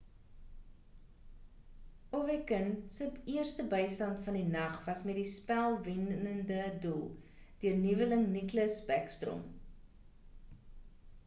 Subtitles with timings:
[2.19, 7.05] ovechkin se eerste bystand van die nag was met die spel-wennede doel
[7.65, 9.45] deur nuweling nicklas backstrom